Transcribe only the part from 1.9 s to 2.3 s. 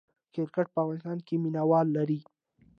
لري